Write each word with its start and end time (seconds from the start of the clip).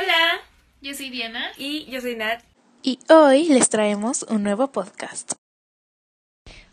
Hola, 0.00 0.40
yo 0.80 0.94
soy 0.94 1.10
Diana. 1.10 1.50
Y 1.58 1.84
yo 1.90 2.00
soy 2.00 2.16
Nat. 2.16 2.42
Y 2.82 3.00
hoy 3.10 3.48
les 3.48 3.68
traemos 3.68 4.22
un 4.22 4.42
nuevo 4.42 4.72
podcast. 4.72 5.32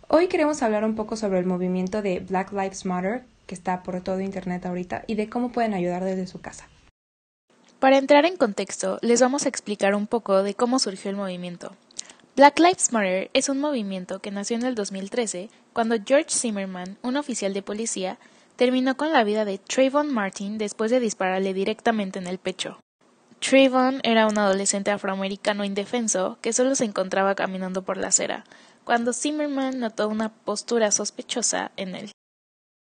Hoy 0.07 0.27
queremos 0.27 0.61
hablar 0.61 0.85
un 0.85 0.95
poco 0.95 1.17
sobre 1.17 1.39
el 1.39 1.45
movimiento 1.45 2.01
de 2.01 2.21
Black 2.21 2.53
Lives 2.53 2.85
Matter 2.85 3.25
que 3.45 3.53
está 3.53 3.83
por 3.83 3.99
todo 4.01 4.21
internet 4.21 4.65
ahorita 4.65 5.03
y 5.07 5.15
de 5.15 5.27
cómo 5.27 5.51
pueden 5.51 5.73
ayudar 5.73 6.05
desde 6.05 6.25
su 6.25 6.39
casa. 6.39 6.69
Para 7.79 7.97
entrar 7.97 8.25
en 8.25 8.37
contexto, 8.37 8.97
les 9.01 9.19
vamos 9.19 9.45
a 9.45 9.49
explicar 9.49 9.93
un 9.93 10.07
poco 10.07 10.41
de 10.41 10.53
cómo 10.53 10.79
surgió 10.79 11.11
el 11.11 11.17
movimiento. 11.17 11.75
Black 12.37 12.59
Lives 12.59 12.93
Matter 12.93 13.29
es 13.33 13.49
un 13.49 13.59
movimiento 13.59 14.19
que 14.19 14.31
nació 14.31 14.55
en 14.55 14.63
el 14.63 14.75
2013 14.75 15.49
cuando 15.73 15.97
George 16.05 16.29
Zimmerman, 16.29 16.97
un 17.01 17.17
oficial 17.17 17.53
de 17.53 17.61
policía, 17.61 18.19
terminó 18.55 18.95
con 18.95 19.11
la 19.11 19.25
vida 19.25 19.43
de 19.43 19.57
Trayvon 19.57 20.13
Martin 20.13 20.57
después 20.57 20.91
de 20.91 21.01
dispararle 21.01 21.53
directamente 21.53 22.19
en 22.19 22.27
el 22.27 22.37
pecho. 22.37 22.79
Trayvon 23.39 24.01
era 24.03 24.27
un 24.27 24.37
adolescente 24.37 24.91
afroamericano 24.91 25.63
indefenso 25.63 26.37
que 26.41 26.53
solo 26.53 26.75
se 26.75 26.85
encontraba 26.85 27.35
caminando 27.35 27.83
por 27.83 27.97
la 27.97 28.07
acera, 28.07 28.43
cuando 28.83 29.13
Zimmerman 29.13 29.79
notó 29.79 30.09
una 30.09 30.29
postura 30.29 30.91
sospechosa 30.91 31.71
en 31.77 31.95
él. 31.95 32.11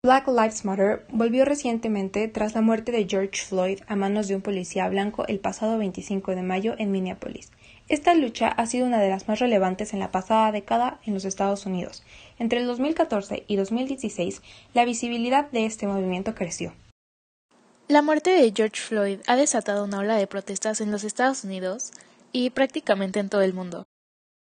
Black 0.03 0.29
Lives 0.29 0.65
Matter 0.65 1.05
volvió 1.11 1.45
recientemente 1.45 2.27
tras 2.27 2.55
la 2.55 2.63
muerte 2.63 2.91
de 2.91 3.07
George 3.07 3.45
Floyd 3.47 3.81
a 3.87 3.97
manos 3.97 4.29
de 4.29 4.35
un 4.35 4.41
policía 4.41 4.89
blanco 4.89 5.27
el 5.27 5.41
pasado 5.41 5.77
25 5.77 6.35
de 6.35 6.43
mayo 6.43 6.75
en 6.79 6.91
Minneapolis. 6.91 7.51
Esta 7.89 8.15
lucha 8.15 8.49
ha 8.49 8.65
sido 8.65 8.87
una 8.87 8.99
de 8.99 9.11
las 9.11 9.29
más 9.29 9.41
relevantes 9.41 9.93
en 9.93 9.99
la 9.99 10.11
pasada 10.11 10.53
década 10.53 11.01
en 11.05 11.13
los 11.13 11.27
Estados 11.27 11.67
Unidos. 11.67 12.03
Entre 12.39 12.61
el 12.61 12.67
2014 12.67 13.45
y 13.47 13.57
2016, 13.57 14.41
la 14.73 14.87
visibilidad 14.87 15.51
de 15.51 15.67
este 15.67 15.87
movimiento 15.87 16.35
creció. 16.35 16.73
La 17.91 18.03
muerte 18.03 18.31
de 18.31 18.53
George 18.55 18.81
Floyd 18.81 19.19
ha 19.27 19.35
desatado 19.35 19.83
una 19.83 19.99
ola 19.99 20.15
de 20.15 20.29
protestas 20.29 20.81
en 20.81 20.93
los 20.93 21.03
Estados 21.03 21.43
Unidos 21.43 21.91
y 22.31 22.51
prácticamente 22.51 23.19
en 23.19 23.29
todo 23.29 23.41
el 23.41 23.53
mundo. 23.53 23.83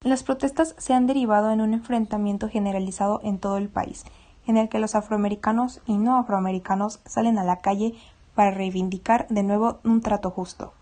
Las 0.03 0.25
protestas 0.25 0.75
se 0.77 0.93
han 0.93 1.07
derivado 1.07 1.53
en 1.53 1.61
un 1.61 1.73
enfrentamiento 1.73 2.49
generalizado 2.49 3.21
en 3.23 3.39
todo 3.39 3.57
el 3.57 3.69
país, 3.69 4.03
en 4.49 4.57
el 4.57 4.69
que 4.69 4.81
los 4.81 4.97
afroamericanos 4.97 5.83
y 5.87 5.99
no 5.99 6.19
afroamericanos 6.19 6.99
salen 7.07 7.39
a 7.39 7.45
la 7.45 7.61
calle 7.61 7.95
para 8.35 8.51
reivindicar 8.51 9.29
de 9.29 9.45
nuevo 9.45 9.79
un 9.85 10.01
trato 10.01 10.33
justo. 10.33 10.73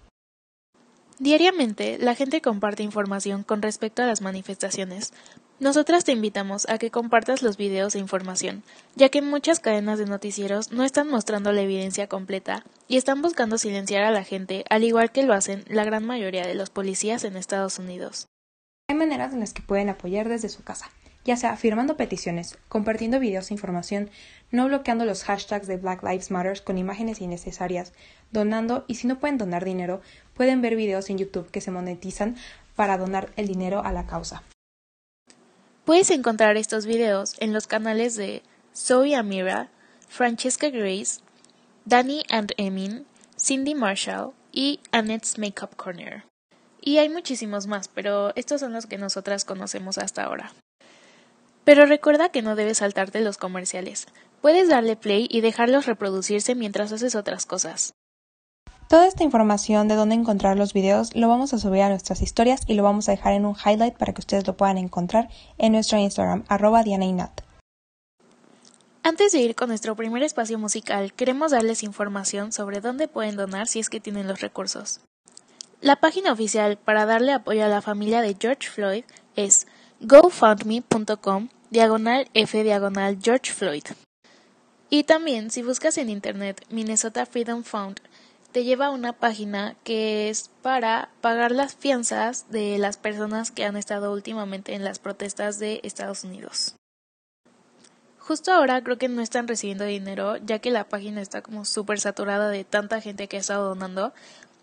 Diariamente, 1.19 1.97
la 1.99 2.15
gente 2.15 2.43
comparte 2.43 2.83
información 2.83 3.43
con 3.43 3.63
respecto 3.63 4.03
a 4.03 4.07
las 4.07 4.21
manifestaciones. 4.21 5.15
Nosotras 5.59 6.05
te 6.05 6.13
invitamos 6.13 6.69
a 6.69 6.77
que 6.77 6.91
compartas 6.91 7.43
los 7.43 7.57
videos 7.57 7.95
e 7.95 7.99
información, 7.99 8.63
ya 8.97 9.09
que 9.09 9.23
muchas 9.23 9.59
cadenas 9.59 9.99
de 9.99 10.05
noticieros 10.05 10.73
no 10.73 10.85
están 10.85 11.09
mostrando 11.09 11.53
la 11.53 11.63
evidencia 11.63 12.07
completa 12.07 12.65
y 12.87 12.99
están 12.99 13.23
buscando 13.23 13.57
silenciar 13.57 14.05
a 14.05 14.11
la 14.11 14.25
gente, 14.25 14.65
al 14.69 14.85
igual 14.85 15.11
que 15.11 15.23
lo 15.23 15.33
hacen 15.33 15.65
la 15.69 15.85
gran 15.85 16.05
mayoría 16.05 16.47
de 16.47 16.55
los 16.55 16.69
policías 16.69 17.25
en 17.25 17.39
Estados 17.39 17.79
Unidos. 17.79 18.27
Hay 18.89 18.97
maneras 18.97 19.33
en 19.33 19.41
las 19.41 19.55
que 19.55 19.63
pueden 19.63 19.89
apoyar 19.89 20.29
desde 20.29 20.51
su 20.51 20.63
casa, 20.63 20.91
ya 21.25 21.37
sea 21.37 21.57
firmando 21.57 21.97
peticiones, 21.97 22.59
compartiendo 22.69 23.19
videos 23.19 23.51
e 23.51 23.55
información, 23.55 24.11
no 24.53 24.67
bloqueando 24.67 25.07
los 25.07 25.25
hashtags 25.25 25.67
de 25.67 25.79
Black 25.79 26.05
Lives 26.05 26.31
Matter 26.31 26.63
con 26.63 26.79
imágenes 26.79 27.21
innecesarias, 27.21 27.95
donando 28.31 28.85
y 28.87 28.95
si 28.97 29.09
no 29.09 29.19
pueden 29.19 29.39
donar 29.39 29.65
dinero, 29.65 30.03
pueden 30.37 30.63
ver 30.63 30.77
videos 30.77 31.11
en 31.11 31.19
YouTube 31.19 31.51
que 31.51 31.61
se 31.61 31.71
monetizan 31.71 32.37
para 32.75 32.99
donar 32.99 33.33
el 33.37 33.49
dinero 33.49 33.83
a 33.85 33.93
la 33.93 34.07
causa. 34.07 34.43
Puedes 35.85 36.11
encontrar 36.11 36.57
estos 36.57 36.85
videos 36.85 37.35
en 37.41 37.53
los 37.53 37.67
canales 37.67 38.17
de 38.17 38.43
Zoe 38.75 39.15
Amira, 39.15 39.71
Francesca 40.09 40.69
Grace, 40.71 41.21
Danny 41.85 42.25
and 42.29 42.53
Emin, 42.57 43.07
Cindy 43.39 43.75
Marshall 43.75 44.33
y 44.53 44.81
Annette's 44.93 45.39
Makeup 45.39 45.77
Corner. 45.77 46.25
Y 46.81 46.99
hay 46.99 47.09
muchísimos 47.09 47.67
más, 47.67 47.89
pero 47.89 48.35
estos 48.37 48.61
son 48.61 48.73
los 48.73 48.87
que 48.87 48.99
nosotras 48.99 49.45
conocemos 49.45 49.99
hasta 49.99 50.25
ahora. 50.25 50.53
Pero 51.65 51.85
recuerda 51.85 52.29
que 52.29 52.43
no 52.43 52.55
debes 52.55 52.79
saltarte 52.79 53.21
los 53.21 53.39
comerciales. 53.39 54.07
Puedes 54.41 54.69
darle 54.69 54.95
play 54.95 55.27
y 55.29 55.41
dejarlos 55.41 55.87
reproducirse 55.87 56.55
mientras 56.55 56.93
haces 56.93 57.17
otras 57.17 57.45
cosas. 57.45 57.96
Toda 58.89 59.09
esta 59.09 59.25
información 59.25 59.89
de 59.89 59.97
dónde 59.97 60.15
encontrar 60.15 60.57
los 60.57 60.73
videos 60.73 61.13
lo 61.17 61.27
vamos 61.27 61.53
a 61.53 61.59
subir 61.59 61.83
a 61.83 61.89
nuestras 61.89 62.23
historias 62.23 62.61
y 62.69 62.75
lo 62.75 62.85
vamos 62.85 63.09
a 63.09 63.13
dejar 63.13 63.33
en 63.33 63.45
un 63.45 63.57
highlight 63.57 63.97
para 63.97 64.15
que 64.15 64.21
ustedes 64.21 64.47
lo 64.47 64.57
puedan 64.57 64.79
encontrar 64.79 65.29
en 65.59 65.73
nuestro 65.73 65.99
Instagram, 65.99 66.45
arroba 66.47 66.85
Diana 66.85 67.05
y 67.05 67.13
Nat. 67.13 67.41
Antes 69.03 69.33
de 69.33 69.41
ir 69.41 69.57
con 69.57 69.71
nuestro 69.71 69.97
primer 69.97 70.23
espacio 70.23 70.57
musical, 70.59 71.13
queremos 71.15 71.51
darles 71.51 71.83
información 71.83 72.53
sobre 72.53 72.81
dónde 72.81 73.09
pueden 73.09 73.35
donar 73.35 73.67
si 73.67 73.81
es 73.81 73.91
que 73.91 73.99
tienen 73.99 74.29
los 74.29 74.41
recursos. 74.41 75.01
La 75.81 75.97
página 75.97 76.33
oficial 76.33 76.77
para 76.77 77.07
darle 77.07 77.33
apoyo 77.33 77.65
a 77.65 77.69
la 77.69 77.83
familia 77.83 78.23
de 78.23 78.37
George 78.39 78.69
Floyd 78.69 79.05
es 79.35 79.67
gofundme.com 80.01 81.49
diagonal 81.71 82.29
F 82.35 82.63
diagonal 82.63 83.19
George 83.21 83.53
Floyd. 83.53 83.85
Y 84.91 85.03
también 85.05 85.51
si 85.51 85.63
buscas 85.63 85.99
en 85.99 86.09
internet 86.09 86.65
Minnesota 86.71 87.27
Freedom 87.27 87.65
Fund, 87.65 88.01
te 88.57 88.65
lleva 88.65 88.87
a 88.87 88.91
una 88.91 89.13
página 89.13 89.77
que 89.85 90.31
es 90.31 90.49
para 90.63 91.11
pagar 91.21 91.53
las 91.53 91.75
fianzas 91.75 92.51
de 92.51 92.79
las 92.79 92.97
personas 92.97 93.51
que 93.51 93.67
han 93.67 93.77
estado 93.77 94.11
últimamente 94.15 94.73
en 94.73 94.83
las 94.83 94.99
protestas 94.99 95.59
de 95.59 95.81
Estados 95.83 96.25
Unidos. 96.25 96.75
Justo 98.19 98.55
ahora 98.55 98.83
creo 98.83 98.97
que 98.97 99.11
no 99.11 99.21
están 99.21 99.47
recibiendo 99.47 99.85
dinero 99.85 100.39
ya 100.39 100.59
que 100.59 100.71
la 100.71 100.89
página 100.89 101.21
está 101.21 101.43
como 101.43 101.67
súper 101.67 102.01
saturada 102.01 102.49
de 102.49 102.65
tanta 102.65 103.03
gente 103.03 103.29
que 103.29 103.37
ha 103.37 103.41
estado 103.41 103.69
donando, 103.69 104.15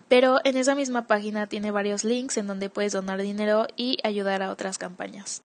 pero 0.07 0.39
en 0.43 0.57
esa 0.57 0.73
misma 0.73 1.05
página 1.05 1.45
tiene 1.45 1.69
varios 1.69 2.03
links 2.03 2.37
en 2.37 2.47
donde 2.47 2.71
puedes 2.71 2.93
donar 2.93 3.21
dinero 3.21 3.67
y 3.75 3.99
ayudar 4.03 4.41
a 4.41 4.49
otras 4.49 4.79
campañas. 4.79 5.43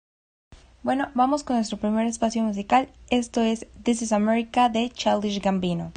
Bueno, 0.82 1.10
vamos 1.12 1.44
con 1.44 1.56
nuestro 1.56 1.76
primer 1.76 2.06
espacio 2.06 2.42
musical. 2.42 2.88
Esto 3.10 3.42
es 3.42 3.66
This 3.82 4.00
is 4.00 4.12
America 4.12 4.70
de 4.70 4.88
Childish 4.88 5.42
Gambino. 5.42 5.92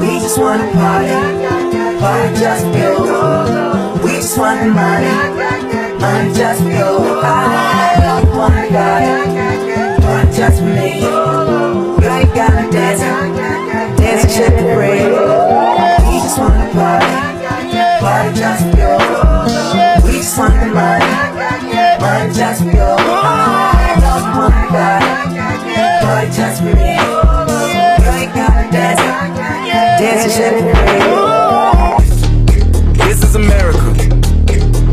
We 0.00 0.18
just 0.18 0.38
wanna 0.38 0.72
party, 0.72 1.14
party 2.00 2.34
just 2.40 2.64
go. 2.72 4.00
We 4.02 4.12
just 4.16 4.38
wanna 4.38 4.66
money, 4.74 5.06
money 6.00 6.34
just 6.34 6.62
go. 6.64 7.20
I 7.22 7.94
don't 8.00 8.36
wanna 8.36 8.70
die, 8.70 10.00
money 10.00 10.36
just 10.36 10.58
for 10.58 10.64
me. 10.64 11.00
You 11.00 12.10
ain't 12.10 12.34
gotta 12.34 12.70
dance, 12.72 13.02
dance, 13.98 14.34
to 14.34 14.44
the 14.50 14.62
break. 14.74 15.04
We 16.08 16.20
just 16.20 16.38
wanna 16.38 16.72
party 16.72 17.27
party 18.08 18.32
just 18.40 18.64
go. 18.76 18.90
We 20.04 20.22
just 20.22 20.36
the 20.36 20.66
money, 20.72 21.04
money 22.00 22.34
just. 22.34 22.62
I 22.62 22.74
don't 24.02 24.24
wanna 24.38 24.64
die, 24.72 25.04
money 26.04 26.30
just 26.32 26.62
me. 26.62 26.70
You 26.70 28.12
ain't 28.16 28.32
gotta. 28.34 28.78
This 33.04 33.18
is 33.22 33.34
America. 33.34 33.88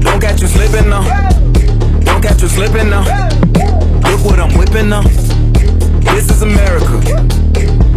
Don't 0.01 0.19
catch 0.19 0.41
you 0.41 0.47
slipping 0.47 0.89
now. 0.89 1.03
Don't 2.07 2.21
catch 2.21 2.41
you 2.41 2.49
slipping 2.49 2.89
now. 2.89 3.03
Look 4.09 4.25
what 4.25 4.39
I'm 4.39 4.57
whipping 4.57 4.89
now. 4.89 5.03
This 6.13 6.29
is 6.29 6.41
America. 6.41 6.95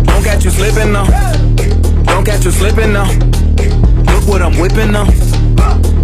Don't 0.09 0.23
catch 0.23 0.45
you 0.45 0.51
slipping 0.51 0.93
now. 0.93 1.07
Don't 2.05 2.25
catch 2.25 2.45
you 2.45 2.51
slipping 2.51 2.93
now. 2.93 3.48
Look 4.07 4.29
what 4.29 4.43
I'm 4.43 4.59
whipping 4.59 4.93
now. 4.93 5.05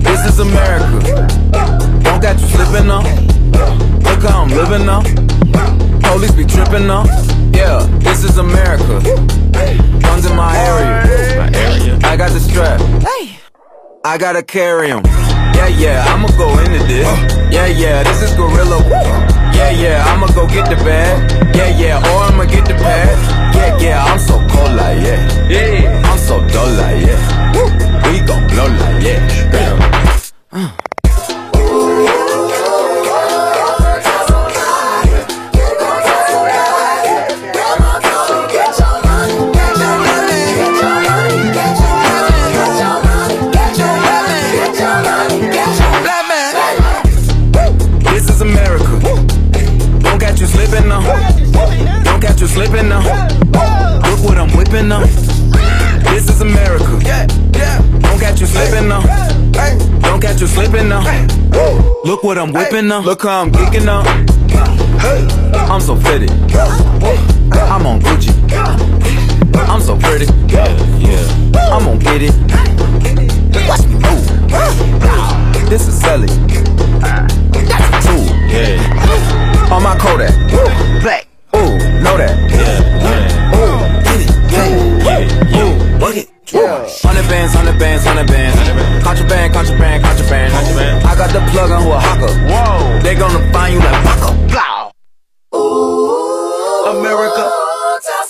This 0.00 0.24
is 0.26 0.38
America. 0.38 1.26
Don't 2.02 2.20
got 2.22 2.40
you 2.40 2.46
slipping 2.48 2.86
now. 2.86 3.02
Look 4.06 4.22
how 4.22 4.42
I'm 4.42 4.50
living 4.50 4.86
now. 4.86 5.02
Police 6.08 6.32
be 6.32 6.44
tripping 6.44 6.86
now. 6.86 7.04
Yeah, 7.52 7.86
this 8.00 8.24
is 8.24 8.38
America. 8.38 9.00
Guns 10.00 10.26
in 10.26 10.36
my 10.36 10.56
area. 10.56 11.98
I 12.04 12.16
got 12.16 12.30
the 12.32 12.40
strap. 12.40 12.80
I 14.04 14.18
gotta 14.18 14.42
carry 14.42 14.88
carry 14.88 14.90
'em. 14.92 15.02
Yeah, 15.54 15.68
yeah, 15.68 16.04
I'ma 16.12 16.28
go 16.36 16.48
into 16.58 16.84
this. 16.84 17.06
Yeah, 17.50 17.66
yeah, 17.66 18.02
this 18.02 18.22
is 18.22 18.34
gorilla. 18.36 18.78
Yeah, 19.54 19.70
yeah, 19.70 20.04
I'ma 20.12 20.26
go 20.34 20.46
get 20.46 20.68
the 20.68 20.76
bag. 20.84 21.16
Yeah, 21.56 21.70
yeah, 21.78 22.12
or 22.12 22.24
I'ma 22.24 22.44
get 22.44 22.66
the 22.66 22.74
pad. 22.74 23.33
Is 48.34 48.40
America. 48.40 49.00
Don't 50.00 50.18
catch 50.18 50.40
you 50.40 50.46
slipping 50.46 50.88
now. 50.88 51.00
Don't 52.02 52.20
catch 52.20 52.40
you 52.40 52.46
slipping 52.46 52.88
now. 52.88 53.02
Look 54.08 54.24
what 54.24 54.38
I'm 54.38 54.50
whipping 54.56 54.88
now. 54.88 55.04
This 56.10 56.28
is 56.28 56.40
America. 56.40 56.84
Don't 58.00 58.18
catch 58.18 58.40
you 58.40 58.46
slipping 58.46 58.88
now. 58.88 59.02
Don't 60.00 60.20
catch 60.20 60.40
you 60.40 60.46
slipping 60.46 60.88
now. 60.88 61.02
Look 62.04 62.24
what 62.24 62.38
I'm 62.38 62.52
whipping 62.52 62.88
now. 62.88 63.00
Look 63.00 63.22
how 63.22 63.42
I'm 63.42 63.52
geeking 63.52 63.84
now. 63.84 64.02
I'm 65.70 65.80
so 65.80 65.94
fitted. 65.96 66.30
I'm 66.30 67.86
on 67.86 68.00
Gucci. 68.00 68.32
I'm 69.54 69.80
so 69.80 69.96
pretty. 69.96 70.26
Yeah, 70.52 70.68
yeah. 70.98 71.43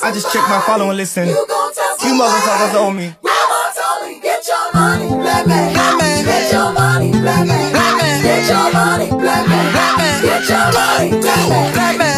I 0.04 0.12
just 0.12 0.30
checked 0.30 0.50
my 0.50 0.60
follow 0.66 0.90
and 0.90 0.98
listen. 0.98 1.26
You 1.28 1.34
motherfuckers 2.12 2.74
owe 2.74 2.90
me. 2.90 3.16
Get 4.20 4.46
your 4.46 4.74
money, 4.74 5.08
black 5.08 5.46
man. 5.46 6.24
Get 6.26 6.52
your 6.52 6.72
money, 6.74 7.10
black 7.10 7.46
man. 7.46 8.22
Get 8.22 8.48
your 8.50 8.70
money. 8.70 9.08
Black 9.08 9.48
man. 9.48 10.22
Get 10.22 10.48
your 10.50 10.72
money, 10.72 11.20
black 11.22 11.98
man. 11.98 12.13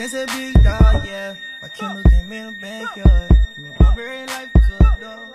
Just 0.00 0.14
a 0.14 0.24
big 0.34 0.54
dog, 0.62 1.04
yeah. 1.04 1.36
My 1.60 1.68
Kindle 1.68 2.02
came 2.04 2.32
in 2.32 2.54
the 2.54 2.58
backyard. 2.58 3.28
From 3.54 3.64
the 3.64 3.74
barbarian 3.78 4.26
life 4.28 4.50
to 4.50 4.74
a 4.80 4.96
dog. 4.98 5.28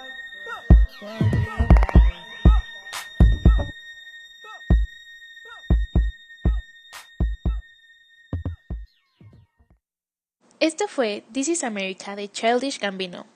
Esto 10.59 10.87
fue 10.87 11.23
This 11.31 11.47
is 11.47 11.63
America 11.63 12.15
de 12.15 12.27
Childish 12.27 12.79
Gambino. 12.79 13.27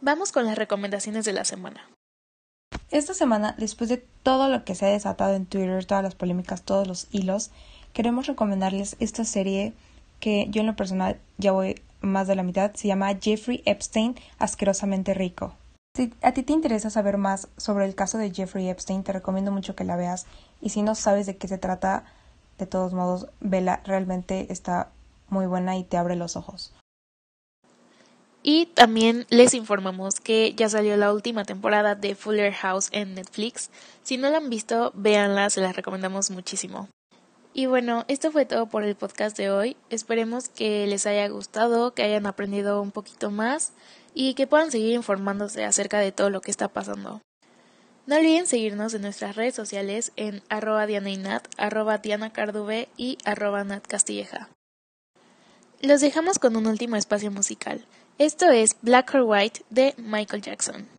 Vamos 0.00 0.30
con 0.30 0.46
las 0.46 0.56
recomendaciones 0.56 1.24
de 1.24 1.32
la 1.32 1.44
semana. 1.44 1.90
Esta 2.92 3.12
semana, 3.12 3.56
después 3.58 3.90
de 3.90 3.96
todo 4.22 4.48
lo 4.48 4.64
que 4.64 4.76
se 4.76 4.86
ha 4.86 4.90
desatado 4.90 5.34
en 5.34 5.46
Twitter, 5.46 5.84
todas 5.84 6.04
las 6.04 6.14
polémicas, 6.14 6.62
todos 6.62 6.86
los 6.86 7.08
hilos, 7.10 7.50
queremos 7.92 8.28
recomendarles 8.28 8.94
esta 9.00 9.24
serie 9.24 9.74
que 10.20 10.46
yo 10.50 10.60
en 10.60 10.66
lo 10.66 10.76
personal 10.76 11.18
ya 11.38 11.52
voy 11.52 11.80
más 12.00 12.26
de 12.26 12.36
la 12.36 12.42
mitad. 12.42 12.72
Se 12.74 12.88
llama 12.88 13.16
Jeffrey 13.20 13.62
Epstein, 13.64 14.16
asquerosamente 14.38 15.14
rico. 15.14 15.54
Si 15.96 16.12
a 16.22 16.32
ti 16.32 16.42
te 16.42 16.52
interesa 16.52 16.90
saber 16.90 17.18
más 17.18 17.48
sobre 17.56 17.84
el 17.84 17.94
caso 17.94 18.18
de 18.18 18.32
Jeffrey 18.32 18.68
Epstein, 18.68 19.02
te 19.02 19.12
recomiendo 19.12 19.50
mucho 19.50 19.74
que 19.74 19.84
la 19.84 19.96
veas. 19.96 20.26
Y 20.60 20.70
si 20.70 20.82
no 20.82 20.94
sabes 20.94 21.26
de 21.26 21.36
qué 21.36 21.48
se 21.48 21.58
trata, 21.58 22.04
de 22.58 22.66
todos 22.66 22.92
modos, 22.92 23.28
vela. 23.40 23.80
Realmente 23.84 24.46
está 24.50 24.90
muy 25.28 25.46
buena 25.46 25.76
y 25.76 25.84
te 25.84 25.96
abre 25.96 26.16
los 26.16 26.36
ojos. 26.36 26.72
Y 28.42 28.66
también 28.66 29.26
les 29.30 29.54
informamos 29.54 30.20
que 30.20 30.54
ya 30.54 30.68
salió 30.68 30.96
la 30.96 31.12
última 31.12 31.44
temporada 31.44 31.94
de 31.94 32.14
Fuller 32.14 32.52
House 32.52 32.88
en 32.92 33.14
Netflix. 33.14 33.70
Si 34.02 34.16
no 34.16 34.30
la 34.30 34.38
han 34.38 34.48
visto, 34.48 34.92
véanla, 34.94 35.50
se 35.50 35.60
la 35.60 35.72
recomendamos 35.72 36.30
muchísimo. 36.30 36.88
Y 37.58 37.66
bueno, 37.66 38.04
esto 38.06 38.30
fue 38.30 38.46
todo 38.46 38.66
por 38.66 38.84
el 38.84 38.94
podcast 38.94 39.36
de 39.36 39.50
hoy. 39.50 39.76
Esperemos 39.90 40.48
que 40.48 40.86
les 40.86 41.06
haya 41.06 41.26
gustado, 41.26 41.92
que 41.92 42.04
hayan 42.04 42.26
aprendido 42.26 42.80
un 42.80 42.92
poquito 42.92 43.32
más 43.32 43.72
y 44.14 44.34
que 44.34 44.46
puedan 44.46 44.70
seguir 44.70 44.94
informándose 44.94 45.64
acerca 45.64 45.98
de 45.98 46.12
todo 46.12 46.30
lo 46.30 46.40
que 46.40 46.52
está 46.52 46.68
pasando. 46.68 47.20
No 48.06 48.14
olviden 48.14 48.46
seguirnos 48.46 48.94
en 48.94 49.02
nuestras 49.02 49.34
redes 49.34 49.56
sociales 49.56 50.12
en 50.14 50.40
arroba 50.48 50.86
Diana 50.86 51.10
y 51.10 51.16
Nat, 51.16 51.48
arroba 51.56 51.98
Diana 51.98 52.32
Cardube 52.32 52.88
y 52.96 53.18
arroba 53.24 53.64
Nat 53.64 53.84
Castilleja. 53.84 54.50
Los 55.80 56.00
dejamos 56.00 56.38
con 56.38 56.54
un 56.54 56.68
último 56.68 56.94
espacio 56.94 57.32
musical. 57.32 57.84
Esto 58.18 58.50
es 58.50 58.76
Black 58.82 59.12
or 59.16 59.22
White 59.22 59.64
de 59.68 59.94
Michael 59.96 60.42
Jackson. 60.42 60.97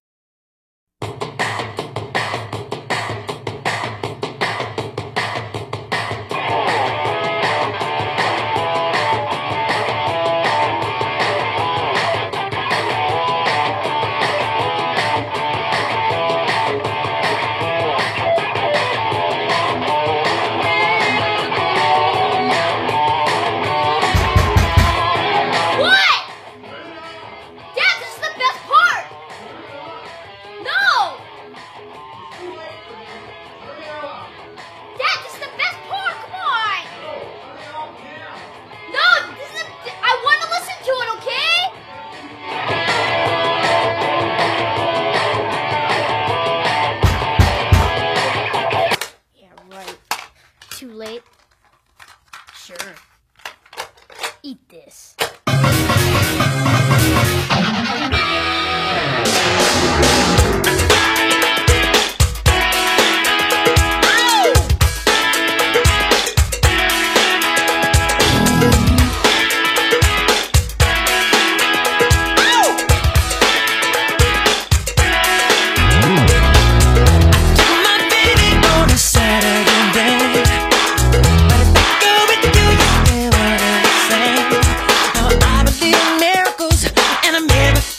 baby. 87.49 87.98